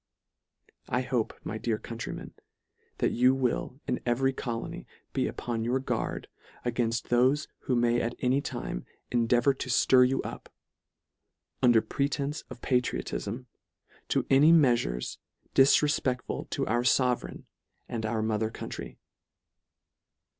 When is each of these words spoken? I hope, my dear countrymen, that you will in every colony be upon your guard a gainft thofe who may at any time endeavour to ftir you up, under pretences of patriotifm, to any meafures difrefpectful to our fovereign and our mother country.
I 0.89 1.01
hope, 1.01 1.31
my 1.43 1.59
dear 1.59 1.77
countrymen, 1.77 2.33
that 2.97 3.11
you 3.11 3.35
will 3.35 3.79
in 3.85 3.99
every 4.03 4.33
colony 4.33 4.87
be 5.13 5.27
upon 5.27 5.63
your 5.63 5.79
guard 5.79 6.27
a 6.65 6.71
gainft 6.71 7.09
thofe 7.09 7.45
who 7.65 7.75
may 7.75 8.01
at 8.01 8.15
any 8.17 8.41
time 8.41 8.83
endeavour 9.11 9.53
to 9.53 9.69
ftir 9.69 10.09
you 10.09 10.19
up, 10.23 10.49
under 11.61 11.83
pretences 11.83 12.43
of 12.49 12.61
patriotifm, 12.61 13.45
to 14.07 14.25
any 14.31 14.51
meafures 14.51 15.19
difrefpectful 15.53 16.49
to 16.49 16.65
our 16.65 16.81
fovereign 16.83 17.45
and 17.87 18.03
our 18.03 18.23
mother 18.23 18.49
country. 18.49 18.97